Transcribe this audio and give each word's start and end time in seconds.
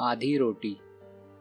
आधी 0.00 0.36
रोटी। 0.36 0.76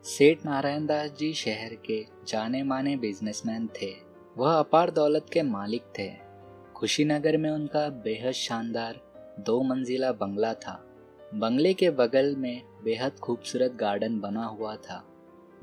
सेठ 0.03 0.45
नारायण 0.45 0.85
दास 0.85 1.11
जी 1.11 1.33
शहर 1.33 1.75
के 1.75 2.05
जाने 2.27 2.63
माने 2.63 2.97
बिजनेसमैन 2.97 3.67
थे। 3.67 3.93
वह 4.37 4.53
अपार 4.53 4.91
दौलत 4.91 5.25
के 5.33 5.41
मालिक 5.41 5.81
थे। 5.99 6.11
खुशीनगर 6.75 7.37
में 7.37 7.49
उनका 7.51 7.89
बेहद 7.89 8.31
शानदार 8.31 8.99
दो 9.39 9.61
मंजिला 9.61 10.11
बंगला 10.11 10.53
था। 10.53 10.87
बंगले 11.33 11.73
के 11.73 11.89
बगल 11.89 12.35
में 12.35 12.61
बेहद 12.83 13.11
खूबसूरत 13.11 13.71
गार्डन 13.71 14.19
बना 14.19 14.45
हुआ 14.45 14.75
था। 14.75 15.07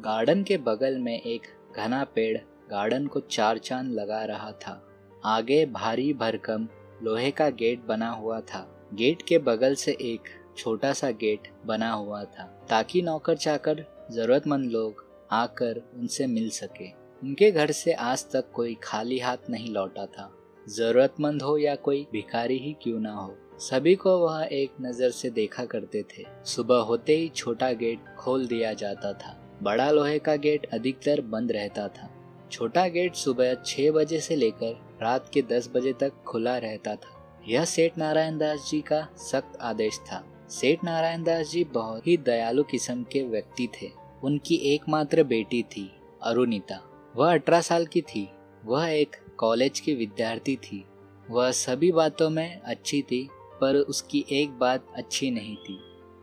गार्डन 0.01 0.43
के 0.43 0.57
बगल 0.57 0.99
में 0.99 1.21
एक 1.21 1.43
घना 1.77 2.05
पेड़ 2.05 2.39
गार्डन 2.71 3.07
को 3.07 3.21
चार 3.21 3.59
चाँद 3.59 3.93
लगा 3.93 4.25
रहा 4.25 4.53
था। 4.53 4.89
आगे 5.25 5.67
भारी 5.67 6.13
भरकम 6.13 6.69
लोहे 7.03 7.31
का 7.31 7.51
गेट 7.51 7.85
बना 7.85 8.11
हुआ 8.11 8.41
था। 8.41 8.89
गेट 8.95 9.23
के 9.23 9.39
बगल 9.39 9.75
से 9.75 9.93
एक 9.93 10.21
छोटा 10.57 10.93
सा 10.93 11.11
गेट 11.13 11.49
बना 11.67 11.91
हुआ 11.91 12.23
था, 12.25 12.45
ताकि 12.69 13.03
नौकर 13.03 13.37
चाकर, 13.37 13.85
जरूरतमंद 14.13 14.71
लोग 14.71 15.05
आकर 15.33 15.83
उनसे 15.95 16.27
मिल 16.27 16.49
सके। 16.51 16.89
उनके 17.23 17.51
घर 17.51 17.71
से 17.73 17.93
आज 17.93 18.25
तक 18.33 18.51
कोई 18.53 18.77
खाली 18.83 19.19
हाथ 19.19 19.51
नहीं 19.51 19.71
लौटा 19.71 20.07
था। 20.09 20.31
जरूरतमंद 20.67 21.43
हो 21.43 21.57
या 21.59 21.75
कोई 21.77 22.07
भिखारी 22.13 22.59
ही 22.59 22.75
क्यों 22.83 23.01
ना 23.01 23.13
हो, 23.13 23.35
सभी 23.61 23.95
को 23.95 24.19
वह 24.19 24.49
एक 24.53 24.75
नज़र 24.81 25.11
से 25.11 25.31
देखा 25.31 25.65
करते 25.65 26.03
थे। 26.11 26.25
सुबह 26.47 26.81
होते 26.81 27.17
ही 27.17 27.29
छोटा 27.29 27.71
गेट 27.73 28.15
खोल 28.19 28.47
दिया 28.47 28.73
जाता 28.75 29.13
था। 29.13 29.37
बड़ा 29.63 29.91
लोहे 29.91 30.19
का 30.19 30.37
गेट 30.37 30.67
अधिकतर 30.73 31.21
बंद 31.21 31.53
रहता 31.53 31.89
था। 31.89 32.11
छोटा 32.53 32.87
गेट 32.89 33.15
सुबह 33.15 33.55
छह 33.57 33.91
बजे 33.91 34.21
से 34.21 34.37
लेकर 34.37 34.77
रात 35.03 35.31
के 35.35 35.43
दस 35.43 35.71
बजे 35.75 35.93
तक 35.93 36.23
खुला 36.27 36.57
रहता 36.59 36.95
था। 36.95 37.43
यह 37.49 37.65
सेठ 37.65 37.99
नारायण 37.99 38.39
दास 38.39 38.69
जी 38.71 38.81
का 38.83 39.07
सख्त 39.21 39.59
आदेश 39.61 39.99
था। 40.07 40.23
सेठ 40.51 40.85
नारायण 40.85 41.25
दास 41.25 41.51
जी 41.51 41.65
बहुत 41.65 42.07
ही 42.07 42.17
दयालु 42.17 42.63
किस्म 42.63 43.03
के 43.03 43.23
व्यक्ति 43.23 43.69
थे। 43.83 43.91
उनकी 44.25 44.55
एकमात्र 44.55 45.23
बेटी 45.23 45.63
थी, 45.63 45.93
अरुणिता। 46.23 46.81
वह 47.17 47.33
अठारह 47.33 47.61
साल 47.61 47.87
की 47.87 48.01
थी। 48.01 48.31
वह 48.65 48.89
एक 48.89 49.17
कॉलेज 49.37 49.81
की 49.81 49.95
विद्यार्थी 49.95 50.57
थी। 50.57 50.85
वह 51.31 51.51
सभी 51.51 51.93
बातों 51.93 52.31
में 52.31 52.61
अच्छी 52.61 53.03
थी, 53.03 53.29
पर 53.61 53.77
उसकी 53.77 54.25
एक 54.31 54.51
बात 54.51 54.87
अच्छी 54.95 55.31
नहीं 55.31 55.57
थी। 55.57 55.79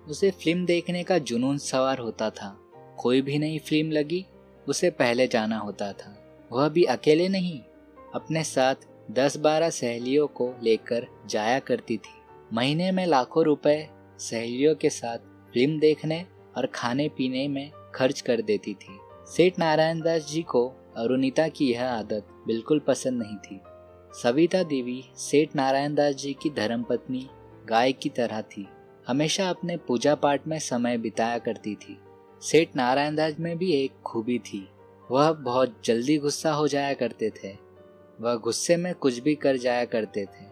उसे 0.08 0.32
फ़िल्म 0.32 0.66
देखने 0.66 1.04
का 1.04 1.18
जुनून 1.18 1.58
सवार 1.58 2.00
होता 2.00 2.30
था। 2.30 2.58
कोई 2.98 3.22
भी 3.22 3.38
नई 3.38 3.60
फ़िल्म 3.60 3.92
लगी, 3.92 4.26
उसे 4.70 4.90
पहले 4.90 5.28
जाना 5.28 5.58
होता 5.58 5.94
था। 5.94 6.40
वह 6.52 6.70
भी 6.70 6.84
अकेले 6.84 7.30
नहीं, 7.30 7.60
अपने 8.16 8.44
साथ 8.44 8.76
दस 9.12 9.38
बारह 9.38 9.70
सहेलियों 9.70 10.28
को 10.28 10.54
लेकर 10.64 11.08
जाया 11.26 11.60
करती 11.60 11.98
थी। 11.98 12.22
महीने 12.54 12.92
में 12.92 13.06
लाखों 13.06 13.46
रुपए 13.46 13.90
सहेलियों 14.22 14.76
के 14.76 14.90
साथ 14.90 15.18
फ़िल्म 15.54 15.80
देखने 15.80 16.26
और 16.58 16.66
खाने 16.66 17.10
पीने 17.10 17.48
में 17.48 17.72
खर्च 17.96 18.22
कर 18.22 18.42
देती 18.42 18.74
थी। 18.74 19.00
सेठ 19.28 19.60
नारायण 19.60 20.02
दास 20.02 20.28
जी 20.32 20.42
को 20.42 20.68
अरुणिता 20.98 21.48
की 21.48 21.72
यह 21.72 21.90
आदत 21.90 22.28
बिल्कुल 22.48 22.80
पसंद 22.80 23.24
नहीं 23.24 23.38
थी। 23.38 23.62
सविता 24.24 24.64
देवी 24.64 25.04
सेठ 25.16 25.56
नारायण 25.56 25.96
दास 25.96 26.16
जी 26.16 26.34
की 26.34 26.50
धर्मपत्नी, 26.50 27.30
गाय 27.66 27.92
की 27.92 28.10
तरह 28.10 28.42
थी। 28.42 28.68
हमेशा 29.08 29.50
अपने 29.50 29.78
पूजा 29.78 30.16
पाठ 30.16 30.48
में 30.48 30.60
समय 30.60 30.98
बिताया 30.98 31.38
करती 31.38 31.76
थी। 31.76 32.00
सेठ 32.42 32.70
नारायण 32.76 33.16
दास 33.16 33.34
में 33.40 33.58
भी 33.58 33.72
एक 33.74 33.92
खूबी 34.06 34.40
थी। 34.40 34.70
वह 35.12 35.32
बहुत 35.32 35.82
जल्दी 35.86 36.18
गुस्सा 36.18 36.52
हो 36.52 36.68
जाया 36.68 36.94
करते 36.94 37.30
थे। 37.30 37.58
वह 38.22 38.36
गुस्से 38.36 38.78
में 38.78 38.96
कुछ 38.96 39.20
भी 39.20 39.36
कर 39.36 39.58
जाया 39.58 39.86
करते 39.86 40.26
थे। 40.26 40.46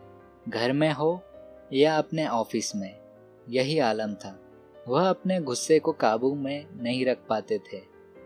घर 0.48 0.72
में 0.72 0.92
हो 0.92 1.22
या 1.74 1.98
अपने 1.98 2.28
ऑफ़िस 2.28 2.76
में। 2.76 2.99
यही 3.50 3.80
आलम 3.80 4.14
था। 4.14 4.40
वह 4.88 5.10
अपने 5.10 5.40
गुस्से 5.42 5.80
को 5.80 5.92
काबू 5.92 6.36
में 6.36 6.66
नहीं 6.84 7.06
रख 7.06 7.18
पाते 7.30 7.58
थे। 7.58 7.78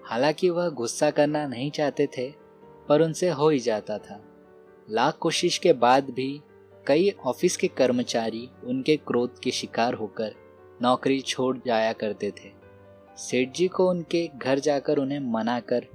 हालाँकि 0.06 0.50
वह 0.50 0.70
गुस्सा 0.70 1.12
करना 1.12 1.48
नहीं 1.48 1.72
चाहते 1.72 2.08
थे, 2.08 2.34
पर 2.90 3.02
उनसे 3.02 3.30
हो 3.30 3.50
ही 3.50 3.60
जाता 3.60 3.98
था। 3.98 4.22
लाख 4.90 5.18
कोशिश 5.18 5.58
के 5.58 5.74
बाद 5.74 6.10
भी 6.10 6.42
कई 6.88 7.10
ऑफ़िस 7.26 7.58
के 7.58 7.68
कर्मचारी 7.68 8.50
उनके 8.64 8.98
क्रोध 8.98 9.40
के 9.40 9.52
शिकार 9.52 9.94
होकर 9.94 10.34
नौकरी 10.82 11.22
छोड़ 11.22 11.58
जाया 11.66 11.94
करते 11.94 12.32
थे। 12.32 12.52
सेठ 13.18 13.52
जी 13.52 13.68
को 13.68 13.90
उनके 13.90 14.30
घर 14.38 14.60
जाकर 14.60 14.98
उन्हें 14.98 15.20
मना 15.20 15.60
कर 15.60 15.86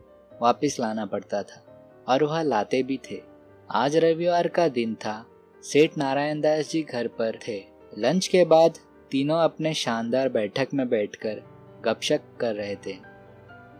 वापस 0.43 0.77
लाना 0.81 1.07
पड़ता 1.07 1.43
था, 1.43 1.65
और 2.09 2.25
वह 2.25 2.43
लाते 2.43 2.83
भी 2.83 3.01
थे। 3.11 3.23
आज 3.71 3.97
रविवार 3.97 4.49
का 4.49 4.69
दिन 4.69 4.95
था। 4.95 5.27
सेठ 5.63 5.99
नारायण 5.99 6.41
दास 6.41 6.71
जी 6.71 6.83
घर 6.83 7.09
पर 7.09 7.39
थे। 7.49 7.65
लंच 7.99 8.27
के 8.27 8.45
बाद 8.45 8.79
तीनों 9.11 9.39
अपने 9.39 9.73
शानदार 9.75 10.29
बैठक 10.29 10.69
में 10.75 10.89
बैठकर 10.89 11.43
गपशप 11.85 12.25
कर 12.41 12.55
रहे 12.55 12.75
थे। 12.87 12.97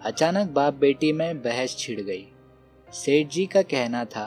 अचानक 0.03 0.51
बाप 0.51 0.75
बेटी 0.75 1.13
में 1.13 1.43
बहस 1.43 1.77
छिड़ 1.79 2.01
गई। 2.01 2.27
सेठ 2.89 3.29
जी 3.29 3.47
का 3.47 3.63
कहना 3.63 4.05
था, 4.05 4.27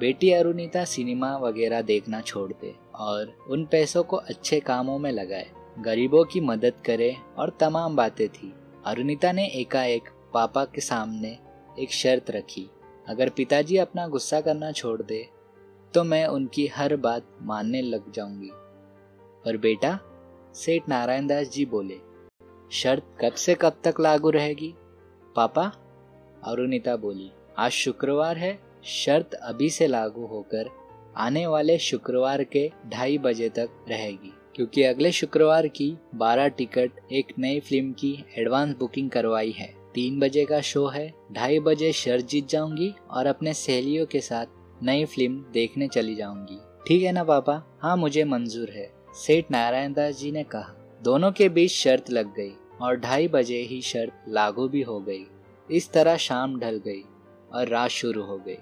बेटी 0.00 0.30
अरुणिता 0.30 0.84
सिनेमा 0.84 1.36
वगैरह 1.36 1.82
देखना 1.82 2.20
छोड़ 2.20 2.52
दे 2.52 2.74
और 2.94 3.32
उन 3.50 3.64
पैसों 3.64 4.02
को 4.02 4.16
अच्छे 4.16 4.60
कामों 4.60 4.98
में 4.98 5.10
लगाए। 5.12 5.46
गरीबों 5.78 6.24
की 6.24 6.40
मदद 6.40 6.80
करे 6.84 7.14
और 7.38 7.56
तमाम 7.60 7.96
बातें 7.96 8.28
थी। 8.28 8.52
अरुणिता 8.86 9.32
ने 9.32 9.46
एकाएक 9.50 10.08
पापा 10.34 10.64
के 10.64 10.80
सामने 10.80 11.36
एक 11.78 11.92
शर्त 11.92 12.30
रखी, 12.30 12.68
अगर 13.08 13.28
पिताजी 13.28 13.76
अपना 13.76 14.06
गुस्सा 14.08 14.40
करना 14.40 14.70
छोड़ 14.72 15.00
दे 15.02 15.26
तो 15.94 16.04
मैं 16.04 16.26
उनकी 16.26 16.66
हर 16.66 16.96
बात 16.96 17.26
मानने 17.42 17.80
लग 17.82 18.10
जाऊँगी। 18.12 18.50
पर 19.44 19.56
बेटा? 19.56 19.98
सेठ 20.56 20.88
नारायण 20.88 21.26
दास 21.26 21.48
जी 21.48 21.64
बोले, 21.64 21.96
शर्त 22.72 23.06
कब 23.20 23.32
से 23.34 23.54
कब 23.54 23.80
तक 23.84 24.00
लागू 24.00 24.30
रहेगी? 24.30 24.72
पापा 25.36 25.64
अरुणिता 26.44 26.96
बोली, 26.96 27.30
आज 27.58 27.70
शुक्रवार 27.72 28.38
है, 28.38 28.58
शर्त 28.84 29.34
अभी 29.34 29.68
से 29.70 29.86
लागू 29.86 30.26
होकर 30.26 30.70
आने 31.16 31.46
वाले 31.46 31.78
शुक्रवार 31.78 32.44
के 32.46 32.70
ढाई 32.86 33.18
बजे 33.18 33.48
तक 33.48 33.84
रहेगी, 33.88 34.32
क्योंकि 34.54 34.82
अगले 34.84 35.12
शुक्रवार 35.12 35.68
की 35.68 35.92
बारह 36.14 36.48
टिकट 36.48 37.12
एक 37.12 37.38
नई 37.38 37.60
फ़िल्म 37.60 37.92
की 37.92 38.16
एडवांस 38.38 38.74
बुकिंग 38.78 39.10
करवाई 39.10 39.50
है। 39.50 39.72
तीन 39.94 40.18
बजे 40.20 40.44
का 40.44 40.60
शो 40.62 40.86
है, 40.86 41.12
ढाई 41.32 41.58
बजे 41.60 41.92
शर्त 41.94 42.26
जीत 42.26 42.48
जाऊँगी 42.48 42.94
और 43.10 43.26
अपने 43.26 43.54
सहेलियों 43.54 44.06
के 44.06 44.20
साथ 44.22 44.82
नई 44.82 45.04
फ़िल्म 45.04 45.44
देखने 45.52 45.88
चली 45.88 46.14
जाऊँगी। 46.14 46.60
ठीक 46.88 47.02
है 47.02 47.12
ना 47.12 47.24
पापा? 47.24 47.62
हाँ 47.80 47.96
मुझे 47.96 48.24
मंजूर 48.24 48.70
है। 48.70 48.95
सेठ 49.16 49.50
नारायण 49.50 49.92
दास 49.92 50.16
जी 50.16 50.30
ने 50.32 50.42
कहा, 50.44 50.72
दोनों 51.02 51.30
के 51.32 51.48
बीच 51.48 51.70
शर्त 51.72 52.10
लग 52.10 52.34
गई 52.34 52.52
और 52.82 52.96
ढाई 52.96 53.28
बजे 53.28 53.58
ही 53.60 53.80
शर्त 53.82 54.24
लागू 54.28 54.66
भी 54.68 54.82
हो 54.82 54.98
गई। 55.00 55.24
इस 55.68 55.90
तरह 55.92 56.16
शाम 56.16 56.58
ढल 56.60 56.80
गई 56.84 57.02
और 57.52 57.68
रात 57.68 57.90
शुरू 57.90 58.22
हो 58.22 58.36
गई। 58.38 58.56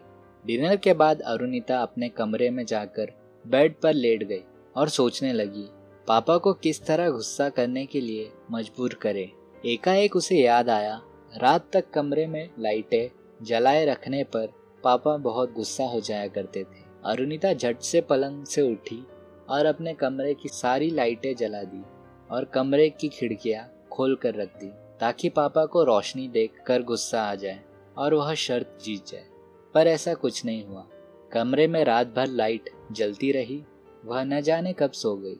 डिनर 0.45 0.77
के 0.77 0.93
बाद 0.95 1.21
अरुणिता 1.21 1.79
अपने 1.79 2.09
कमरे 2.09 2.51
में 2.51 2.65
जाकर 2.65 3.11
बेड 3.45 3.75
पर 3.81 3.95
लेट 3.95 4.23
गई 4.23 4.43
और 4.77 4.89
सोचने 4.89 5.33
लगी, 5.33 5.67
पापा 6.09 6.37
को 6.37 6.53
किस 6.53 6.85
तरह 6.87 7.11
गुस्सा 7.11 7.49
करने 7.49 7.85
के 7.87 8.01
लिए 8.01 8.31
मजबूर 8.51 8.95
करे। 8.95 9.31
एकाएक 9.65 10.17
उसे 10.17 10.37
याद 10.37 10.71
आया, 10.71 11.01
रात 11.37 11.69
तक 11.73 11.91
कमरे 11.91 12.27
में 12.27 12.49
लाइटें 12.59 13.11
जलाए 13.43 13.85
रखने 13.87 14.23
पर 14.27 14.53
पापा 14.85 15.17
बहुत 15.17 15.53
गुस्सा 15.53 15.85
हो 15.85 16.01
जाया 16.01 16.29
करते 16.29 16.63
थे। 16.63 16.85
अरुणिता 17.05 17.53
झट 17.53 17.81
से 17.81 18.01
पलंग 18.01 18.45
से 18.45 18.63
उठी 18.63 19.03
और 19.49 19.67
अपने 19.67 19.95
कमरे 19.95 20.35
की 20.35 20.49
सारी 20.49 20.91
लाइटें 20.91 21.37
जला 21.37 21.63
दी 21.63 21.83
और 22.31 22.45
कमरे 22.45 22.91
की 22.91 23.09
खिड़कियाँ 23.09 23.87
खोल 23.93 24.17
कर 24.17 24.35
रख 24.35 24.49
दी, 24.49 24.71
ताकि 25.01 25.29
पापा 25.29 25.67
को 25.67 25.85
रोशनी 25.85 26.29
देख 26.29 26.53
कर 26.67 26.83
गुस्सा 26.83 27.23
आ 27.23 27.35
जाए 27.35 27.61
और 27.99 28.15
वह 28.15 28.35
शर्त 28.35 28.79
जीत 28.85 29.07
जाए। 29.07 29.27
पर 29.75 29.87
ऐसा 29.87 30.15
कुछ 30.15 30.45
नहीं 30.45 30.67
हुआ। 30.67 30.87
कमरे 31.33 31.67
में 31.67 31.85
रात 31.85 32.07
भर 32.07 32.27
लाइट 32.27 32.71
जलती 32.93 33.33
रही, 33.33 33.65
वह 34.05 34.25
न 34.25 34.41
जाने 34.41 34.73
कब 34.73 34.91
सो 34.91 35.17
गई, 35.17 35.37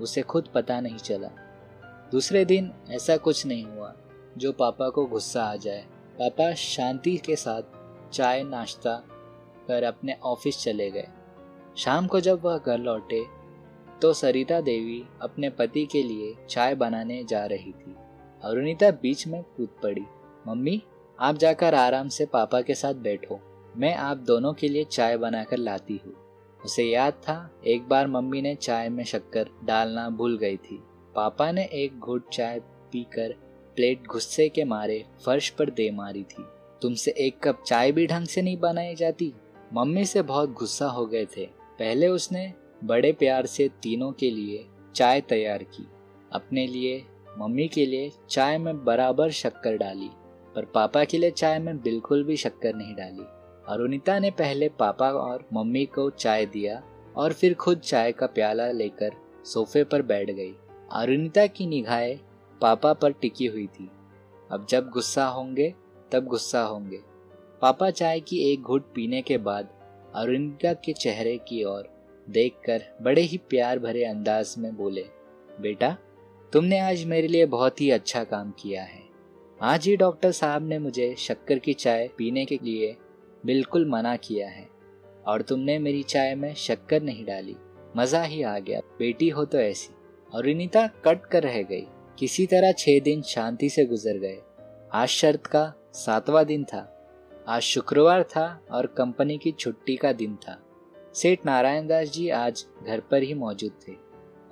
उसे 0.00 0.22
खुद 0.22 0.48
पता 0.54 0.80
नहीं 0.80 0.96
चला। 0.96 1.28
दूसरे 2.12 2.44
दिन 2.44 2.72
ऐसा 2.90 3.16
कुछ 3.16 3.46
नहीं 3.46 3.64
हुआ 3.64 3.94
जो 4.38 4.52
पापा 4.52 4.88
को 4.88 5.06
गुस्सा 5.06 5.44
आ 5.44 5.56
जाए। 5.56 5.84
पापा 6.18 6.54
शांति 6.54 7.16
के 7.16 7.36
साथ 7.36 7.62
चाय 8.12 8.42
नाश्ता 8.42 9.04
कर 9.68 9.82
अपने 9.82 10.16
ऑफ़िस 10.22 10.58
चले 10.58 10.90
गए। 10.90 11.08
शाम 11.76 12.06
को 12.06 12.20
जब 12.20 12.40
वह 12.42 12.58
घर 12.58 12.78
लौटे 12.78 13.24
तो 14.04 14.12
सरिता 14.12 14.60
देवी 14.60 15.04
अपने 15.22 15.50
पति 15.50 15.86
के 15.86 16.02
लिए 16.02 16.34
चाय 16.50 16.74
बनाने 16.74 17.24
जा 17.24 17.46
रही 17.46 17.72
थी। 17.72 17.94
अरुणिता 18.42 18.90
बीच 18.90 19.26
में 19.26 19.42
कूद 19.42 19.68
पड़ी। 19.82 20.02
मम्मी, 20.48 20.82
आप 21.20 21.36
जाकर 21.36 21.74
आराम 21.74 22.08
से 22.08 22.26
पापा 22.26 22.60
के 22.60 22.74
साथ 22.74 22.94
बैठो। 22.94 23.40
मैं 23.76 23.94
आप 23.94 24.16
दोनों 24.16 24.52
के 24.52 24.68
लिए 24.68 24.84
चाय 24.84 25.16
बनाकर 25.16 25.56
लाती 25.56 26.00
हूँ। 26.06 26.14
उसे 26.64 26.84
याद 26.84 27.12
था, 27.12 27.60
एक 27.66 27.88
बार 27.88 28.06
मम्मी 28.06 28.42
ने 28.42 28.54
चाय 28.54 28.88
में 28.88 29.04
शक्कर 29.04 29.48
डालना 29.64 30.10
भूल 30.10 30.38
गई 30.38 30.56
थी। 30.56 30.82
पापा 31.14 31.52
ने 31.52 31.64
एक 31.64 31.98
घुट 31.98 32.28
चाय 32.28 32.60
पीकर 32.92 33.32
प्लेट 33.76 34.06
गुस्से 34.06 34.48
के 34.48 34.64
मारे 34.64 35.04
फर्श 35.26 35.50
पर 35.50 35.70
दे 35.70 35.90
मारी 35.90 36.22
थी। 36.22 36.44
तुमसे 36.82 37.10
एक 37.10 37.48
कप 37.48 37.62
चाय 37.66 37.92
भी 37.92 38.06
ढंग 38.06 38.26
से 38.26 38.42
नहीं 38.42 38.56
बनाई 38.56 38.94
जाती? 38.94 39.34
मम्मी 39.72 40.04
से 40.04 40.22
बहुत 40.22 40.52
गुस्सा 40.52 40.86
हो 40.86 41.06
गए 41.06 41.24
थे। 41.24 41.46
पहले 41.78 42.08
उसने 42.08 42.54
बड़े 42.86 43.12
प्यार 43.12 43.46
से 43.46 43.68
तीनों 43.68 44.12
के 44.12 44.30
लिए 44.30 44.66
चाय 44.94 45.20
तैयार 45.20 45.62
की। 45.62 45.86
अपने 46.32 46.66
लिए, 46.66 47.04
मम्मी 47.38 47.68
के 47.68 47.86
लिए 47.86 48.12
चाय 48.30 48.58
में 48.58 48.84
बराबर 48.84 49.30
शक्कर 49.30 49.76
डाली, 49.76 50.10
पर 50.54 50.64
पापा 50.64 51.04
के 51.04 51.18
लिए 51.18 51.30
चाय 51.30 51.58
में 51.58 51.82
बिल्कुल 51.82 52.24
भी 52.24 52.36
शक्कर 52.36 52.74
नहीं 52.74 52.94
डाली। 52.94 53.24
अरुणिता 53.68 54.18
ने 54.18 54.30
पहले 54.30 54.68
पापा 54.68 55.10
और 55.10 55.48
मम्मी 55.52 55.86
को 55.86 56.10
चाय 56.10 56.46
दिया 56.46 56.82
और 57.16 57.32
फिर 57.32 57.54
खुद 57.54 57.78
चाय 57.78 58.12
का 58.12 58.26
प्याला 58.26 58.70
लेकर 58.70 59.12
सोफे 59.44 59.84
पर 59.84 60.02
बैठ 60.02 60.30
गई। 60.30 60.54
अरुणिता 60.92 61.46
की 61.46 61.66
निगाहें 61.66 62.18
पापा 62.60 62.92
पर 62.92 63.12
टिकी 63.12 63.46
हुई 63.46 63.66
थी। 63.66 63.90
अब 64.50 64.66
जब 64.68 64.90
गुस्सा 64.90 65.26
होंगे, 65.26 65.74
तब 66.12 66.24
गुस्सा 66.24 66.62
होंगे। 66.62 67.00
पापा 67.62 67.90
चाय 67.90 68.20
की 68.20 68.52
एक 68.52 68.62
घुट 68.62 68.92
पीने 68.94 69.22
के 69.22 69.38
बाद 69.38 69.68
अरुणिता 70.14 70.72
के 70.72 70.92
चेहरे 70.92 71.36
की 71.38 71.64
ओर 71.64 71.93
देखकर 72.30 72.82
बड़े 73.02 73.22
ही 73.22 73.38
प्यार 73.38 73.78
भरे 73.78 74.04
अंदाज 74.04 74.54
में 74.58 74.76
बोले, 74.76 75.04
बेटा, 75.60 75.96
तुमने 76.52 76.78
आज 76.78 77.04
मेरे 77.04 77.28
लिए 77.28 77.46
बहुत 77.46 77.80
ही 77.80 77.90
अच्छा 77.90 78.24
काम 78.24 78.50
किया 78.50 78.82
है। 78.82 79.02
आज 79.62 79.86
ही 79.86 79.96
डॉक्टर 79.96 80.32
साहब 80.32 80.68
ने 80.68 80.78
मुझे 80.78 81.14
शक्कर 81.18 81.58
की 81.58 81.72
चाय 81.72 82.08
पीने 82.18 82.44
के 82.44 82.58
लिए 82.62 82.96
बिल्कुल 83.46 83.90
मना 83.90 84.16
किया 84.16 84.48
है 84.48 84.68
और 85.26 85.42
तुमने 85.42 85.78
मेरी 85.78 86.02
चाय 86.02 86.34
में 86.34 86.54
शक्कर 86.54 87.02
नहीं 87.02 87.24
डाली। 87.24 87.56
मज़ा 87.96 88.22
ही 88.22 88.42
आ 88.42 88.58
गया। 88.58 88.80
बेटी 88.80 89.28
हो 89.28 89.44
तो 89.44 89.58
ऐसी। 89.58 89.94
और 90.34 90.44
रिनीता 90.44 90.86
कट 90.86 91.26
कर 91.26 91.42
रह 91.42 91.62
गई। 91.62 91.86
किसी 92.18 92.46
तरह 92.46 92.72
छह 92.72 92.98
दिन 93.00 93.22
शांति 93.22 93.68
से 93.68 93.84
गुजर 93.84 94.18
गए। 94.18 94.38
आज 94.92 95.08
शर्त 95.08 95.46
का 95.46 95.74
सातवां 95.92 96.44
दिन 96.44 96.64
था। 96.64 96.90
आज 97.48 97.62
शुक्रवार 97.62 98.22
था 98.22 98.66
और 98.70 98.86
कंपनी 98.86 99.38
की 99.38 99.52
छुट्टी 99.52 99.96
का 99.96 100.12
दिन 100.12 100.36
था। 100.36 100.63
सेठ 101.14 101.38
नारायण 101.46 101.86
दास 101.86 102.08
जी 102.08 102.28
आज 102.28 102.66
घर 102.86 103.00
पर 103.00 103.22
ही 103.22 103.34
मौजूद 103.34 103.72
थे। 103.88 103.92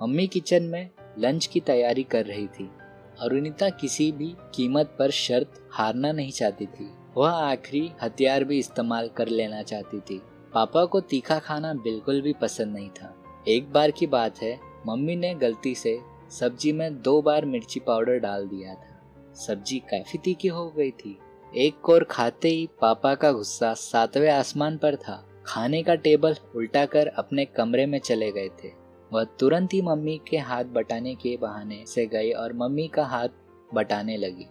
मम्मी 0.03 0.27
किचन 0.27 0.63
में 0.63 0.89
लंच 1.19 1.45
की 1.45 1.59
तैयारी 1.59 2.03
कर 2.03 2.25
रही 2.25 2.47
थी। 2.47 2.71
अरुणिता 3.19 3.69
किसी 3.69 4.11
भी 4.11 4.35
कीमत 4.53 4.95
पर 4.99 5.11
शर्त 5.11 5.67
हारना 5.71 6.11
नहीं 6.11 6.31
चाहती 6.31 6.65
थी। 6.65 6.91
वह 7.17 7.29
आखिरी 7.29 7.91
हथियार 8.01 8.43
भी 8.43 8.59
इस्तेमाल 8.59 9.07
कर 9.07 9.27
लेना 9.27 9.61
चाहती 9.61 9.99
थी। 9.99 10.21
पापा 10.53 10.85
को 10.85 11.01
तीखा 11.01 11.39
खाना 11.39 11.73
बिल्कुल 11.73 12.21
भी 12.21 12.33
पसंद 12.33 12.73
नहीं 12.73 12.89
था। 12.89 13.15
एक 13.47 13.71
बार 13.71 13.91
की 13.91 14.07
बात 14.07 14.41
है, 14.41 14.59
मम्मी 14.87 15.15
ने 15.15 15.35
गलती 15.35 15.75
से 15.75 15.99
सब्ज़ी 16.31 16.71
में 16.71 17.01
दो 17.01 17.21
बार 17.21 17.45
मिर्ची 17.45 17.79
पाउडर 17.79 18.17
डाल 18.19 18.47
दिया 18.47 18.73
था। 18.73 19.01
सब्ज़ी 19.33 19.79
काफ़ी 19.79 20.19
तीखी 20.19 20.47
हो 20.47 20.69
गई 20.69 20.91
थी। 20.91 21.19
एक 21.57 21.79
कोर 21.81 22.03
खाते 22.03 22.49
ही 22.49 22.69
पापा 22.81 23.15
का 23.15 23.31
गुस्सा 23.31 23.73
सातवें 23.73 24.31
आसमान 24.31 24.77
पर 24.77 24.95
था। 24.95 25.29
खाने 25.45 25.83
का 25.83 25.95
टेबल 25.95 26.35
उल्टा 26.55 26.85
कर 26.85 27.07
अपने 27.07 27.45
कमरे 27.45 27.85
में 27.85 27.99
चले 27.99 28.31
गए 28.31 28.49
थे। 28.49 28.71
वह 29.13 29.23
तुरंत 29.23 29.73
ही 29.73 29.81
मम्मी 29.81 30.21
के 30.27 30.37
हाथ 30.37 30.63
बटाने 30.63 31.15
के 31.15 31.37
बहाने 31.37 31.83
से 31.87 32.05
गई 32.05 32.31
और 32.31 32.53
मम्मी 32.53 32.87
का 32.87 33.05
हाथ 33.05 33.27
बटाने 33.73 34.17
लगी। 34.17 34.45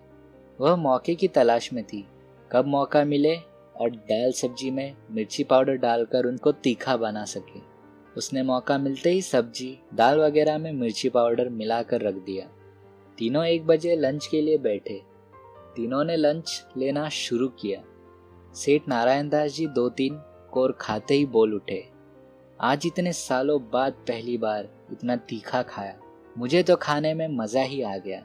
वह 0.60 0.76
मौके 0.76 1.14
की 1.14 1.28
तलाश 1.28 1.72
में 1.72 1.84
थी। 1.84 2.06
कब 2.52 2.66
मौका 2.66 3.04
मिले 3.04 3.36
और 3.76 3.90
दाल 3.90 4.32
सब्ज़ी 4.32 4.70
में 4.70 4.96
मिर्ची 5.10 5.44
पाउडर 5.44 5.74
डालकर 5.74 6.26
उनको 6.26 6.52
तीखा 6.52 6.96
बना 6.96 7.24
सके। 7.24 7.60
उसने 8.16 8.42
मौका 8.42 8.78
मिलते 8.78 9.10
ही 9.10 9.22
सब्ज़ी, 9.22 9.78
दाल 9.94 10.18
वगैरह 10.18 10.58
में 10.58 10.72
मिर्ची 10.72 11.08
पाउडर 11.08 11.48
मिलाकर 11.48 12.00
रख 12.00 12.14
दिया। 12.14 12.46
तीनों 13.18 13.44
एक 13.44 13.66
बजे 13.66 13.96
लंच 13.96 14.26
के 14.26 14.42
लिए 14.42 14.58
बैठे। 14.58 15.02
तीनों 15.76 16.04
ने 16.04 16.16
लंच 16.16 16.66
लेना 16.76 17.08
शुरू 17.08 17.48
किया। 17.48 17.82
सेठ 18.54 18.88
नारायण 18.88 19.28
दास 19.28 19.50
जी 19.50 19.66
दो 19.66 19.88
तीन 19.88 20.20
कोर 20.52 20.76
खाते 20.80 21.14
ही 21.14 21.24
बोल 21.26 21.54
उठे। 21.54 21.82
आज 22.60 22.86
इतने 22.86 23.12
सालों 23.12 23.58
बाद 23.70 23.92
पहली 24.08 24.36
बार 24.38 24.68
इतना 24.92 25.16
तीखा 25.16 25.62
खाया। 25.62 25.94
मुझे 26.36 26.62
तो 26.62 26.76
खाने 26.76 27.12
में 27.14 27.26
मज़ा 27.28 27.62
ही 27.62 27.80
आ 27.82 27.96
गया। 27.96 28.22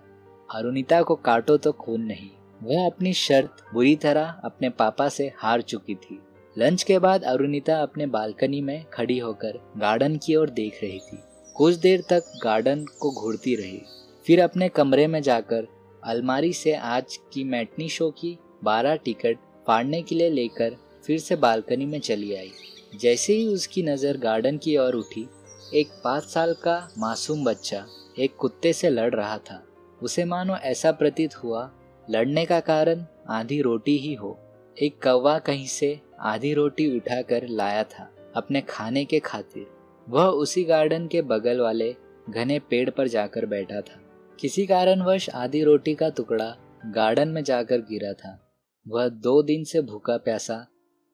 अरुणिता 0.49 1.01
को 1.01 1.15
काटो 1.15 1.57
तो 1.57 1.71
खून 1.71 2.01
नहीं। 2.01 2.29
वह 2.63 2.85
अपनी 2.85 3.13
शर्त 3.13 3.63
बुरी 3.73 3.95
तरह 3.95 4.41
अपने 4.43 4.69
पापा 4.69 5.07
से 5.09 5.31
हार 5.37 5.61
चुकी 5.61 5.95
थी। 5.95 6.19
लंच 6.55 6.83
के 6.83 6.99
बाद 6.99 7.23
अरुणिता 7.23 7.77
अपने 7.77 8.05
बालकनी 8.07 8.61
में 8.61 8.85
खड़ी 8.93 9.17
होकर 9.19 9.59
गार्डन 9.77 10.17
की 10.17 10.35
ओर 10.35 10.49
देख 10.49 10.79
रही 10.83 10.99
थी। 10.99 11.19
कुछ 11.55 11.75
देर 11.75 12.03
तक 12.09 12.31
गार्डन 12.43 12.85
को 12.99 13.11
घूरती 13.11 13.55
रही। 13.55 13.81
फिर 14.25 14.41
अपने 14.41 14.69
कमरे 14.69 15.07
में 15.07 15.21
जाकर 15.21 15.67
अलमारी 16.03 16.51
से 16.53 16.73
आज 16.73 17.17
की 17.33 17.43
मैटनी 17.43 17.87
शो 17.89 18.09
की 18.11 18.37
बारह 18.63 18.95
टिकट 18.95 19.37
फाड़ने 19.67 20.01
के 20.01 20.15
लिए 20.15 20.29
लेकर 20.29 20.75
फिर 21.07 21.19
से 21.19 21.35
बालकनी 21.35 21.85
में 21.85 21.99
चली 21.99 22.35
आई। 22.35 22.51
जैसे 23.01 23.33
ही 23.33 23.45
उसकी 23.47 23.83
नज़र 23.83 24.17
गार्डन 24.17 24.57
की 24.57 24.77
ओर 24.77 24.93
उठी, 24.93 25.27
एक 25.73 25.87
पाँच 26.03 26.23
साल 26.23 26.53
का 26.53 26.89
मासूम 26.97 27.45
बच्चा 27.45 27.85
एक 28.19 28.35
कुत्ते 28.35 28.73
से 28.73 28.89
लड़ 28.89 29.15
रहा 29.15 29.37
था। 29.37 29.63
उसे 30.03 30.25
मानो 30.25 30.55
ऐसा 30.55 30.91
प्रतीत 30.91 31.35
हुआ, 31.35 31.71
लड़ने 32.09 32.45
का 32.45 32.59
कारण 32.59 33.05
आधी 33.29 33.61
रोटी 33.61 33.97
ही 33.97 34.13
हो। 34.13 34.37
एक 34.77 35.01
कौवा 35.03 35.39
कहीं 35.39 35.67
से 35.67 35.99
आधी 36.19 36.53
रोटी 36.53 36.97
उठाकर 36.97 37.47
लाया 37.47 37.83
था 37.83 38.09
अपने 38.35 38.61
खाने 38.61 39.05
के 39.05 39.19
खातिर। 39.19 39.65
वह 40.09 40.23
उसी 40.23 40.63
गार्डन 40.63 41.07
के 41.07 41.21
बगल 41.21 41.59
वाले 41.59 41.95
घने 42.29 42.59
पेड़ 42.59 42.89
पर 42.89 43.07
जाकर 43.07 43.45
बैठा 43.45 43.81
था। 43.81 43.99
किसी 44.39 44.65
कारणवश 44.65 45.29
आधी 45.29 45.63
रोटी 45.63 45.95
का 45.95 46.09
टुकड़ा 46.09 46.55
गार्डन 46.85 47.27
में 47.27 47.43
जाकर 47.43 47.77
गिरा 47.81 48.13
था। 48.13 48.39
वह 48.87 49.07
दो 49.07 49.41
दिन 49.43 49.63
से 49.63 49.81
भूखा 49.81 50.17
प्यासा 50.17 50.65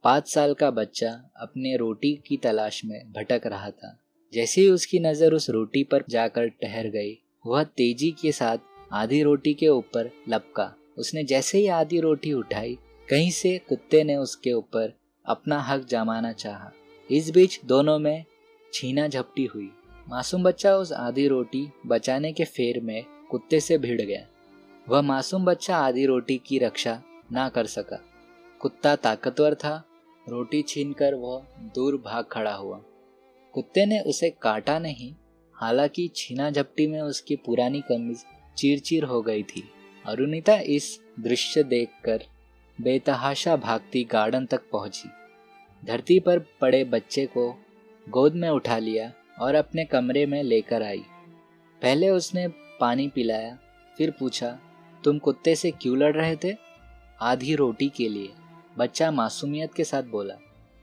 पाँच 0.03 0.27
साल 0.27 0.53
का 0.53 0.71
बच्चा 0.71 1.09
अपने 1.35 1.77
रोटी 1.77 2.13
की 2.27 2.37
तलाश 2.37 2.81
में 2.85 3.11
भटक 3.11 3.41
रहा 3.45 3.69
था। 3.69 3.99
जैसे 4.33 4.61
ही 4.61 4.69
उसकी 4.69 4.99
नज़र 4.99 5.33
उस 5.33 5.49
रोटी 5.49 5.83
पर 5.83 6.03
जाकर 6.09 6.47
ठहर 6.47 6.87
गई, 6.87 7.13
वह 7.45 7.63
तेज़ी 7.63 8.11
के 8.11 8.31
साथ 8.31 8.57
आधी 8.91 9.21
रोटी 9.23 9.53
के 9.53 9.67
ऊपर 9.67 10.09
लपका। 10.29 10.75
उसने 10.97 11.23
जैसे 11.23 11.57
ही 11.57 11.67
आधी 11.67 11.99
रोटी 11.99 12.33
उठाई, 12.33 12.77
कहीं 13.09 13.31
से 13.31 13.57
कुत्ते 13.57 14.03
ने 14.03 14.15
उसके 14.15 14.53
ऊपर 14.53 14.93
अपना 15.25 15.59
हक 15.61 15.85
जमाना 15.85 16.31
चाहा। 16.31 16.71
इस 17.11 17.29
बीच 17.29 17.59
दोनों 17.65 17.99
में 17.99 18.25
छीना 18.73 19.07
झपटी 19.07 19.45
हुई। 19.45 19.69
मासूम 20.09 20.43
बच्चा 20.43 20.75
उस 20.75 20.91
आधी 20.91 21.27
रोटी 21.27 21.67
बचाने 21.85 22.33
के 22.33 22.45
फेर 22.45 22.81
में 22.81 23.03
कुत्ते 23.31 23.59
से 23.59 23.77
भिड़ 23.77 24.01
गया। 24.01 24.27
वह 24.89 25.01
मासूम 25.01 25.45
बच्चा 25.45 25.77
आधी 25.77 26.05
रोटी 26.05 26.37
की 26.37 26.59
रक्षा 26.59 27.01
ना 27.31 27.49
कर 27.49 27.65
सका। 27.65 28.03
कुत्ता 28.61 28.95
ताकतवर 28.95 29.55
था 29.55 29.83
रोटी 30.29 30.61
छीनकर 30.61 31.13
वह 31.13 31.43
दूर 31.75 31.97
भाग 32.05 32.25
खड़ा 32.31 32.53
हुआ। 32.53 32.81
कुत्ते 33.53 33.85
ने 33.85 33.99
उसे 33.99 34.29
काटा 34.29 34.79
नहीं, 34.79 35.13
हालाँकि 35.53 36.09
छीना 36.15 36.49
झपटी 36.51 36.87
में 36.87 37.01
उसकी 37.01 37.35
पुरानी 37.35 37.81
कमीज 37.81 38.25
चीर 38.57 38.79
चीर 38.79 39.03
हो 39.03 39.21
गई 39.21 39.43
थी। 39.43 39.63
अरुणिता 40.05 40.55
इस 40.55 40.99
दृश्य 41.19 41.63
देखकर 41.63 42.23
बेतहाशा 42.81 43.55
भागती 43.55 44.03
गार्डन 44.03 44.45
तक 44.45 44.61
पहुँची। 44.71 45.09
धरती 45.85 46.19
पर 46.19 46.39
पड़े 46.39 46.83
बच्चे 46.83 47.25
को 47.25 47.55
गोद 48.09 48.35
में 48.35 48.49
उठा 48.49 48.77
लिया 48.77 49.13
और 49.39 49.55
अपने 49.55 49.85
कमरे 49.85 50.25
में 50.25 50.43
लेकर 50.43 50.83
आई। 50.83 51.03
पहले 51.81 52.09
उसने 52.09 52.47
पानी 52.79 53.07
पिलाया, 53.07 53.59
फिर 53.97 54.11
पूछा, 54.11 54.59
तुम 55.03 55.17
कुत्ते 55.17 55.55
से 55.55 55.71
क्यों 55.71 55.97
लड़ 55.97 56.15
रहे 56.15 56.35
थे? 56.35 56.55
आधी 57.21 57.55
रोटी 57.55 57.89
के 57.89 58.09
लिए। 58.09 58.29
बच्चा 58.77 59.09
मासूमियत 59.11 59.73
के 59.73 59.83
साथ 59.83 60.03
बोला, 60.03 60.33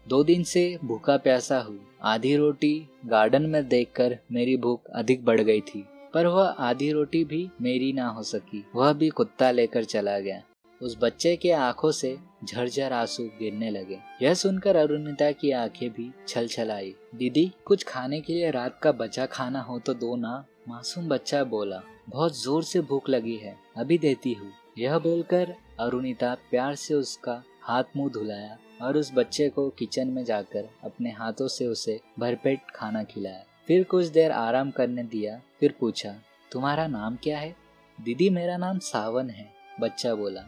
दो 0.06 0.22
दिन 0.24 0.42
से 0.44 0.78
भूखा 0.84 1.16
प्यासा 1.16 1.58
हूँ। 1.60 1.78
आधी 2.02 2.34
रोटी 2.36 2.88
गार्डन 3.06 3.42
में 3.42 3.66
देखकर 3.68 4.16
मेरी 4.32 4.56
भूख 4.56 4.90
अधिक 4.90 5.24
बढ़ 5.24 5.40
गई 5.40 5.60
थी, 5.60 5.84
पर 6.14 6.26
वह 6.26 6.48
आधी 6.60 6.90
रोटी 6.92 7.24
भी 7.24 7.48
मेरी 7.62 7.92
ना 7.92 8.06
हो 8.08 8.22
सकी। 8.22 8.64
वह 8.74 8.92
भी 8.92 9.08
कुत्ता 9.10 9.50
लेकर 9.50 9.84
चला 9.84 10.18
गया। 10.18 10.42
उस 10.80 10.96
बच्चे 11.00 11.34
के 11.36 11.50
आँखों 11.52 11.90
से 11.90 12.16
झरझर 12.44 12.92
आँसू 12.92 13.24
गिरने 13.38 13.70
लगे। 13.70 13.98
यह 14.22 14.34
सुनकर 14.34 14.76
अरुणिता 14.76 15.30
की 15.32 15.50
आँखें 15.52 15.88
भी 15.90 16.10
छल 16.28 16.46
छल 16.48 16.70
आई 16.70 16.94
दीदी, 17.14 17.50
कुछ 17.64 17.84
खाने 17.84 18.20
के 18.20 18.32
लिए 18.32 18.50
रात 18.50 18.78
का 18.82 18.92
बचा 18.92 19.26
खाना 19.26 19.60
हो 19.60 19.78
तो 19.78 19.94
दो 19.94 20.14
ना, 20.16 20.44
मासूम 20.68 21.08
बच्चा 21.08 21.42
बोला। 21.44 21.82
बहुत 22.08 22.42
ज़ोर 22.42 22.62
से 22.62 22.80
भूख 22.80 23.08
लगी 23.10 23.36
है, 23.36 23.56
अभी 23.76 23.98
देती 23.98 24.32
हूँ। 24.32 24.52
यह 24.78 24.98
बोलकर 24.98 25.54
अरुणिता 25.80 26.34
प्यार 26.50 26.74
से 26.74 26.94
उसका 26.94 27.42
हाथ 27.70 27.84
मुँह 27.96 28.10
धुलाया 28.12 28.58
और 28.82 28.96
उस 28.96 29.10
बच्चे 29.14 29.48
को 29.48 29.70
किचन 29.70 30.08
में 30.08 30.24
जाकर 30.24 30.68
अपने 30.84 31.10
हाथों 31.10 31.48
से 31.48 31.66
उसे 31.66 32.00
भरपेट 32.18 32.60
खाना 32.74 33.04
खिलाया। 33.04 33.44
फिर 33.66 33.84
कुछ 33.84 34.06
देर 34.06 34.30
आराम 34.30 34.70
करने 34.70 35.02
दिया, 35.02 35.40
फिर 35.60 35.74
पूछा, 35.80 36.14
तुम्हारा 36.52 36.86
नाम 36.86 37.16
क्या 37.16 37.38
है? 37.38 37.56
दीदी, 38.00 38.30
मेरा 38.30 38.56
नाम 38.56 38.78
सावन 38.78 39.30
है, 39.30 39.52
बच्चा 39.80 40.14
बोला। 40.14 40.40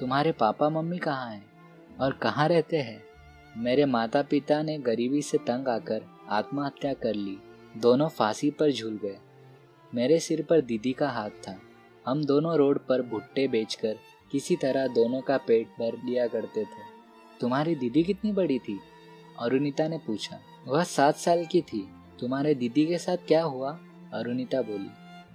तुम्हारे 0.00 0.32
पापा 0.32 0.68
मम्मी 0.68 0.98
कहाँ 0.98 1.30
हैं? 1.30 1.46
और 2.00 2.12
कहाँ 2.12 2.48
रहते 2.48 2.76
हैं? 2.76 3.02
मेरे 3.56 3.84
माता 3.84 4.22
पिता 4.22 4.62
ने 4.62 4.78
गरीबी 4.78 5.22
से 5.22 5.38
तंग 5.38 5.68
आकर 5.68 6.02
आत्महत्या 6.28 6.94
कर 6.94 7.14
ली। 7.14 7.38
दोनों 7.76 8.08
फांसी 8.08 8.50
पर 8.50 8.70
झूल 8.70 9.00
गए। 9.02 9.18
मेरे 9.94 10.18
सिर 10.18 10.42
पर 10.42 10.60
दीदी 10.60 10.92
का 10.92 11.08
हाथ 11.08 11.30
था। 11.30 11.60
हम 12.06 12.24
दोनों 12.24 12.56
रोड 12.56 12.86
पर 12.86 13.02
भुट्टे 13.02 13.48
बेचकर 13.48 13.96
किसी 14.32 14.56
तरह 14.56 14.86
दोनों 14.86 15.20
का 15.20 15.36
पेट 15.36 15.66
भर 15.66 15.96
लिया 16.04 16.26
करते 16.26 16.62
थे। 16.62 16.86
तुम्हारी 17.40 17.74
दीदी 17.74 18.02
कितनी 18.02 18.32
बड़ी 18.32 18.58
थी? 18.58 18.78
अरुणिता 19.40 19.88
ने 19.88 19.98
पूछा। 19.98 20.38
वह 20.68 20.84
सात 20.84 21.16
साल 21.16 21.44
की 21.46 21.60
थी। 21.60 21.88
तुम्हारे 22.20 22.54
दीदी 22.54 22.86
के 22.86 22.98
साथ 22.98 23.16
क्या 23.16 23.42
हुआ? 23.42 23.70
अरुणिता 24.14 24.62
बोली। 24.62 24.88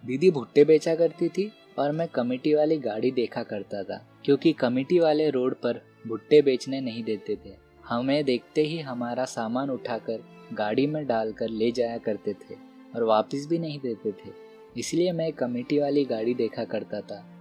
दीदी 0.05 0.31
भुट्टे 0.31 0.65
बेचा 0.65 0.95
करती 0.95 1.29
थी 1.29 1.51
और 1.79 1.91
मैं 1.91 2.07
कमेटी 2.07 2.53
वाली 2.53 2.77
गाड़ी 2.77 3.11
देखा 3.11 3.43
करता 3.43 3.83
था, 3.83 4.19
क्योंकि 4.25 4.53
कमेटी 4.53 4.99
वाले 4.99 5.29
रोड 5.29 5.55
पर 5.55 5.81
भुट्टे 6.07 6.41
बेचने 6.41 6.81
नहीं 6.81 7.03
देते 7.03 7.35
थे। 7.35 7.55
हमें 7.85 8.23
देखते 8.23 8.61
ही 8.61 8.79
हमारा 8.79 9.25
सामान 9.25 9.69
उठाकर 9.69 10.23
गाड़ी 10.53 10.87
में 10.87 11.05
डालकर 11.07 11.49
ले 11.49 11.71
जाया 11.71 11.97
करते 11.97 12.33
थे 12.33 12.55
और 12.95 13.03
वापस 13.03 13.47
भी 13.49 13.59
नहीं 13.59 13.79
देते 13.79 14.11
थे। 14.11 14.31
इसलिए 14.77 15.11
मैं 15.11 15.31
कमेटी 15.33 15.79
वाली 15.79 16.05
गाड़ी 16.05 16.33
देखा 16.33 16.63
करता 16.63 17.01
था। 17.01 17.32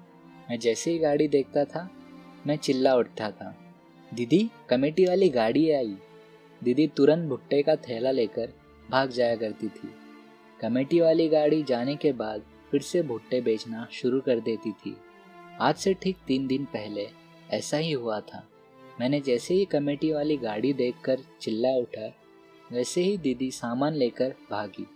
मैं 0.50 0.58
जैसे 0.58 0.90
ही 0.90 0.98
गाड़ी 0.98 1.28
देखता 1.28 1.64
था, 1.64 1.90
मैं 2.46 2.56
चिल्ला 2.56 2.94
उठता 2.94 3.30
था। 3.30 3.56
दीदी, 4.14 4.50
कमेटी 4.68 5.04
वाली 5.04 5.28
गाड़ी 5.28 5.70
आई। 5.70 5.96
दीदी 6.62 6.86
तुरंत 6.86 7.28
भुट्टे 7.28 7.62
का 7.62 7.76
थैला 7.76 8.10
लेकर 8.10 8.52
भाग 8.90 9.10
जाया 9.10 9.36
करती 9.36 9.68
थी। 9.68 9.94
कमेटी 10.60 11.00
वाली 11.00 11.28
गाड़ी 11.28 11.62
जाने 11.62 11.96
के 11.96 12.12
बाद 12.12 12.42
फिर 12.70 12.80
से 12.80 13.02
भुट्टे 13.02 13.40
बेचना 13.40 13.88
शुरू 13.92 14.20
कर 14.20 14.40
देती 14.40 14.72
थी। 14.72 14.96
आज 15.60 15.74
से 15.74 15.94
ठीक 15.94 16.16
तीन 16.26 16.46
दिन 16.46 16.64
पहले 16.64 17.08
ऐसा 17.50 17.76
ही 17.76 17.92
हुआ 17.92 18.20
था। 18.20 18.48
मैंने 19.00 19.20
जैसे 19.20 19.54
ही 19.54 19.64
कमेटी 19.64 20.12
वाली 20.12 20.36
गाड़ी 20.36 20.72
देखकर 20.72 21.18
चिल्ला 21.40 21.68
उठा, 21.68 22.12
वैसे 22.72 23.00
ही 23.00 23.16
दीदी 23.16 23.50
सामान 23.50 23.94
लेकर 23.94 24.34
भागी। 24.50 24.86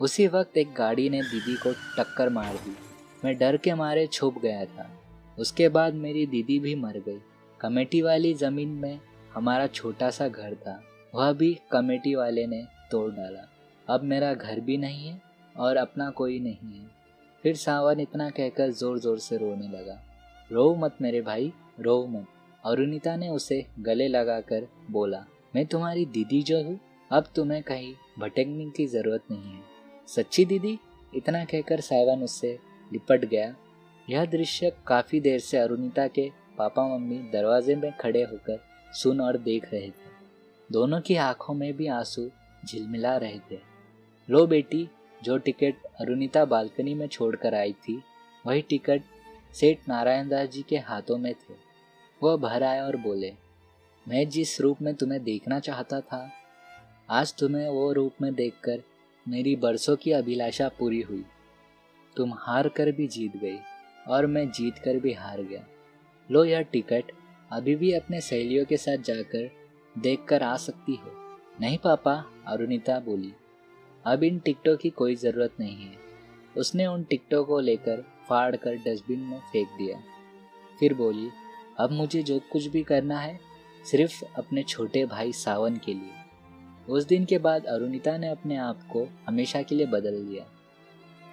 उसी 0.00 0.26
वक्त 0.26 0.56
एक 0.56 0.74
गाड़ी 0.74 1.08
ने 1.10 1.22
दीदी 1.22 1.54
को 1.56 1.72
टक्कर 1.72 2.28
मार 2.28 2.54
दी। 2.54 2.76
मैं 3.24 3.36
डर 3.38 3.56
के 3.56 3.74
मारे 3.74 4.06
छुप 4.06 4.38
गया 4.38 4.64
था। 4.64 4.90
उसके 5.38 5.68
बाद 5.68 5.94
मेरी 5.94 6.26
दीदी 6.26 6.58
भी 6.58 6.74
मर 6.74 6.98
गई। 6.98 7.18
कमेटी 7.60 8.02
वाली 8.02 8.32
ज़मीन 8.34 8.68
में 8.68 8.98
हमारा 9.34 9.66
छोटा 9.66 10.10
सा 10.10 10.28
घर 10.28 10.54
था। 10.54 10.80
वह 11.14 11.32
भी 11.32 11.56
कमेटी 11.72 12.14
वाले 12.14 12.46
ने 12.46 12.62
तोड़ 12.90 13.10
डाला। 13.12 13.48
अब 13.88 14.02
मेरा 14.02 14.32
घर 14.34 14.60
भी 14.60 14.76
नहीं 14.76 15.08
है 15.08 15.20
और 15.56 15.76
अपना 15.76 16.10
कोई 16.10 16.38
नहीं 16.38 16.78
है। 16.78 16.86
फिर 17.44 17.56
सावन 17.56 18.00
इतना 18.00 18.28
कहकर 18.30 18.70
ज़ोर 18.70 18.98
ज़ोर 18.98 19.18
से 19.18 19.36
रोने 19.36 19.68
लगा। 19.68 20.00
रो 20.50 20.74
मत 20.74 20.96
मेरे 21.00 21.20
भाई 21.20 21.52
रो 21.80 22.06
मत। 22.06 22.26
अरुणिता 22.64 23.16
ने 23.16 23.28
उसे 23.28 23.64
गले 23.78 24.08
लगाकर 24.08 24.66
बोला, 24.90 25.24
मैं 25.56 25.64
तुम्हारी 25.66 26.04
दीदी 26.06 26.42
जो 26.42 26.62
हूँ, 26.64 26.78
अब 27.10 27.26
तुम्हें 27.36 27.62
कहीं 27.62 27.92
भटकने 28.18 28.70
की 28.70 28.86
ज़रूरत 28.86 29.24
नहीं 29.30 29.52
है। 29.52 29.62
सच्ची 30.08 30.44
दीदी? 30.44 30.78
इतना 31.14 31.44
कहकर 31.44 31.80
साइवान 31.80 32.22
उससे 32.22 32.58
लिपट 32.92 33.24
गया। 33.24 33.56
यह 34.10 34.24
दृश्य 34.24 34.72
काफ़ी 34.86 35.20
देर 35.20 35.38
से 35.38 35.58
अरुणिता 35.58 36.06
के 36.06 36.30
पापा 36.58 36.88
मम्मी 36.88 37.18
दरवाजे 37.18 37.74
में 37.74 37.96
खड़े 37.96 38.22
होकर 38.22 38.64
सुन 38.92 39.20
और 39.20 39.38
देख 39.38 39.72
रहे 39.72 39.88
थे। 39.88 40.08
दोनों 40.72 41.00
की 41.00 41.16
आँखों 41.16 41.54
में 41.54 41.76
भी 41.76 41.86
आँसू 41.86 42.30
झिलमिला 42.66 43.16
रहे 43.16 43.38
थे। 43.38 43.58
लो 44.30 44.46
बेटी, 44.46 44.88
जो 45.22 45.38
टिकट 45.38 45.74
अरुणिता 46.00 46.44
बालकनी 46.44 46.94
में 46.94 47.08
छोड़कर 47.08 47.54
आई 47.54 47.72
थी, 47.72 48.02
वही 48.46 48.62
टिकट 48.62 49.02
सेठ 49.54 49.78
नारायण 49.88 50.28
दास 50.28 50.48
जी 50.48 50.62
के 50.62 50.76
हाथों 50.76 51.18
में 51.18 51.34
थे। 51.34 51.54
वह 52.22 52.36
भर 52.36 52.62
आए 52.62 52.80
और 52.80 52.96
बोले, 52.96 53.34
मैं 54.08 54.28
जिस 54.28 54.60
रूप 54.60 54.82
में 54.82 54.94
तुम्हें 54.94 55.24
देखना 55.24 55.60
चाहता 55.60 56.00
था, 56.00 56.30
आज 57.10 57.34
तुम्हें 57.34 57.68
वो 57.68 57.92
रूप 57.92 58.12
में 58.22 58.34
देखकर 58.34 58.82
मेरी 59.28 59.56
बरसों 59.56 59.96
की 59.96 60.12
अभिलाषा 60.12 60.68
पूरी 60.68 61.00
हुई। 61.00 61.24
तुम 62.18 62.32
हार 62.34 62.68
कर 62.68 62.92
भी 62.92 63.06
जीत 63.06 63.36
गई 63.36 63.58
और 64.08 64.26
मैं 64.26 64.50
जीत 64.50 64.78
कर 64.78 64.98
भी 64.98 65.12
हार 65.12 65.42
गया। 65.42 65.66
लो 66.30 66.44
यह 66.44 66.60
टिकट, 66.62 67.04
अभी 67.52 67.76
भी 67.76 67.92
अपने 67.92 68.20
सहेलियों 68.20 68.64
के 68.64 68.76
साथ 68.76 68.96
जाकर 68.96 69.50
देख 69.98 70.24
कर 70.24 70.42
आ 70.42 70.56
सकती 70.56 70.94
हो। 70.94 71.38
नहीं 71.60 71.78
पापा, 71.78 72.24
अरुणिता 72.46 73.00
बोली। 73.00 73.32
अब 74.04 74.22
इन 74.22 74.38
टिकटों 74.38 74.76
की 74.76 74.90
कोई 74.90 75.14
ज़रूरत 75.14 75.52
नहीं 75.60 75.76
है। 75.76 75.96
उसने 76.56 76.86
उन 76.86 77.04
टिकटों 77.04 77.44
को 77.44 77.60
लेकर 77.60 78.04
फाड़ 78.28 78.56
कर 78.56 78.74
डस्टबिन 78.74 79.20
में 79.20 79.38
फेंक 79.38 79.68
दिया। 79.68 79.98
फिर 80.80 80.94
बोली, 80.94 81.28
अब 81.78 81.92
मुझे 81.92 82.22
जो 82.22 82.40
कुछ 82.52 82.66
भी 82.66 82.82
करना 82.82 83.18
है, 83.18 83.40
सिर्फ़ 83.90 84.24
अपने 84.36 84.62
छोटे 84.62 85.06
भाई 85.06 85.32
सावन 85.32 85.76
के 85.76 85.94
लिए। 85.94 86.12
उस 86.88 87.04
दिन 87.04 87.24
के 87.24 87.38
बाद 87.38 87.64
अरुणिता 87.64 88.16
ने 88.16 88.28
अपने 88.28 88.56
आप 88.56 88.82
को 88.82 89.08
हमेशा 89.28 89.62
के 89.62 89.74
लिए 89.74 89.86
बदल 89.86 90.26
दिया। 90.26 90.57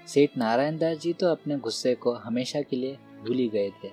सेठ 0.07 0.37
नारायण 0.37 0.77
दास 0.77 0.97
जी 0.97 1.11
तो 1.13 1.27
अपने 1.27 1.55
गुस्से 1.57 1.93
को 1.95 2.11
हमेशा 2.15 2.61
के 2.61 2.75
लिए 2.75 2.97
भूल 3.23 3.37
ही 3.37 3.47
गए 3.49 3.69
थे। 3.83 3.89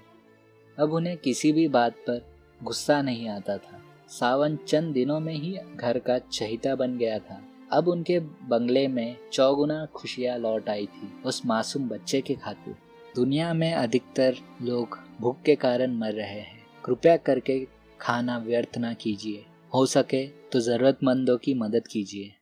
अब 0.79 0.93
उन्हें 0.93 1.17
किसी 1.17 1.53
भी 1.53 1.67
बात 1.69 1.97
पर 2.09 2.21
गुस्सा 2.61 3.01
नहीं 3.03 3.29
आता 3.29 3.57
था। 3.57 3.81
सावन 4.11 4.57
चंद 4.69 4.93
दिनों 4.95 5.19
में 5.21 5.35
ही 5.35 5.57
घर 5.77 5.99
का 5.99 6.19
चहिता 6.19 6.75
बन 6.75 6.97
गया 6.99 7.19
था। 7.19 7.41
अब 7.73 7.89
उनके 7.89 8.19
बंगले 8.21 8.87
में 8.89 9.17
चौगुना 9.33 9.85
खुशियाँ 9.95 10.37
लौट 10.39 10.69
आई 10.69 10.87
थी 10.87 11.13
उस 11.25 11.41
मासूम 11.47 11.89
बच्चे 11.89 12.21
के 12.21 12.35
खातिर। 12.35 12.75
दुनिया 13.15 13.53
में 13.55 13.73
अधिकतर 13.73 14.37
लोग 14.63 14.99
भूख 15.21 15.43
के 15.43 15.55
कारण 15.57 15.97
मर 15.99 16.13
रहे 16.13 16.41
हैं। 16.41 16.61
कृपया 16.85 17.17
करके 17.19 17.59
खाना 18.01 18.39
व्यर्थ 18.39 18.79
ना 18.79 18.93
कीजिए। 18.95 19.45
हो 19.75 19.85
सके 19.87 20.27
तो 20.53 20.61
ज़रूरतमंदों 20.61 21.37
की 21.39 21.55
मदद 21.55 21.87
कीजिए। 21.87 22.33